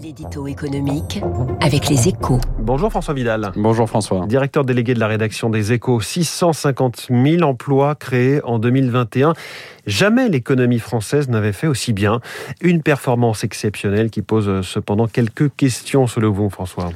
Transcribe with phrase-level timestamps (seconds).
[0.00, 1.20] L'édito économique
[1.60, 2.38] avec les échos.
[2.60, 3.50] Bonjour François Vidal.
[3.56, 4.26] Bonjour François.
[4.26, 6.00] Directeur délégué de la rédaction des échos.
[6.00, 9.32] 650 000 emplois créés en 2021.
[9.88, 12.20] Jamais l'économie française n'avait fait aussi bien.
[12.60, 16.90] Une performance exceptionnelle qui pose cependant quelques questions selon vous François.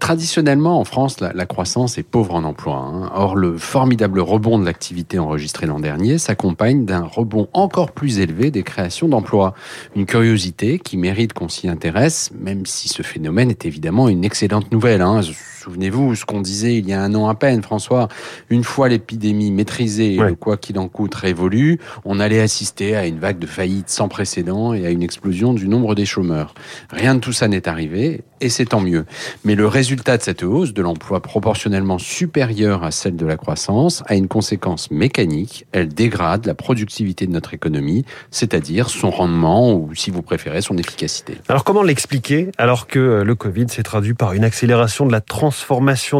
[0.00, 2.76] Traditionnellement en France, la, croissance est pauvre en emploi.
[2.76, 3.10] Hein.
[3.14, 8.50] Or, le formidable rebond de l'activité enregistré l'an dernier s'accompagne d'un rebond encore plus élevé
[8.50, 9.52] des créations d'emplois.
[9.94, 14.72] Une curiosité qui mérite qu'on s'y intéresse, même si ce phénomène est évidemment une excellente
[14.72, 15.02] nouvelle.
[15.02, 15.20] Hein.
[15.68, 18.08] Souvenez-vous ce qu'on disait il y a un an à peine, François.
[18.48, 23.06] Une fois l'épidémie maîtrisée et le quoi qu'il en coûte révolu, on allait assister à
[23.06, 26.54] une vague de faillites sans précédent et à une explosion du nombre des chômeurs.
[26.88, 29.04] Rien de tout ça n'est arrivé et c'est tant mieux.
[29.44, 34.02] Mais le résultat de cette hausse de l'emploi proportionnellement supérieure à celle de la croissance
[34.06, 35.66] a une conséquence mécanique.
[35.72, 40.78] Elle dégrade la productivité de notre économie, c'est-à-dire son rendement ou, si vous préférez, son
[40.78, 41.34] efficacité.
[41.48, 45.57] Alors comment l'expliquer alors que le Covid s'est traduit par une accélération de la transformation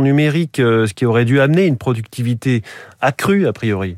[0.01, 2.63] numérique, euh, ce qui aurait dû amener une productivité
[3.01, 3.97] accrue a priori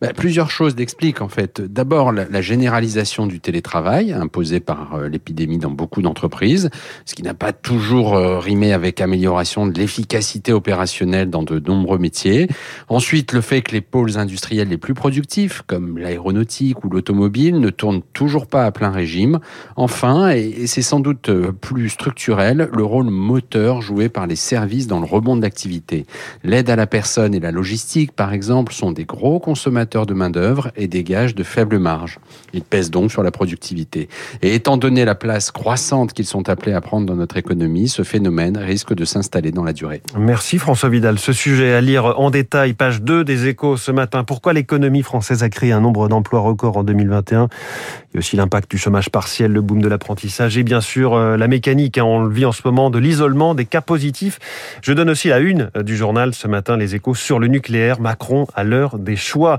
[0.00, 1.60] bah, plusieurs choses l'expliquent en fait.
[1.60, 6.70] D'abord, la, généralisation du télétravail imposée par euh, l'épidémie dans beaucoup d'entreprises,
[7.04, 11.98] ce qui n'a pas toujours euh, rimé avec amélioration de l'efficacité opérationnelle dans de nombreux
[11.98, 12.48] métiers.
[12.88, 17.70] Ensuite, le fait que les pôles industriels les plus productifs, comme l'aéronautique ou l'automobile, ne
[17.70, 19.38] tournent toujours pas à plein régime.
[19.76, 24.86] Enfin, et, c'est sans doute euh, plus structurel, le rôle moteur joué par les services
[24.86, 26.06] dans le rebond de l'activité.
[26.42, 30.14] L'aide à la personne et la logistique, par exemple, sont des gros consommateurs consommateurs de
[30.14, 32.18] main-d'œuvre et dégagent de faibles marges.
[32.54, 34.08] Ils pèsent donc sur la productivité.
[34.40, 38.02] Et étant donné la place croissante qu'ils sont appelés à prendre dans notre économie, ce
[38.02, 40.00] phénomène risque de s'installer dans la durée.
[40.18, 41.18] Merci François Vidal.
[41.18, 44.24] Ce sujet à lire en détail, page 2 des échos ce matin.
[44.24, 48.36] Pourquoi l'économie française a créé un nombre d'emplois record en 2021 Il y a aussi
[48.36, 51.98] l'impact du chômage partiel, le boom de l'apprentissage et bien sûr euh, la mécanique.
[51.98, 52.04] Hein.
[52.04, 54.38] on le vit en ce moment de l'isolement des cas positifs.
[54.80, 58.00] Je donne aussi la une du journal ce matin, les échos sur le nucléaire.
[58.00, 59.49] Macron à l'heure des choix.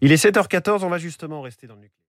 [0.00, 2.00] Il est 7h14, on va justement rester dans le nucléaire.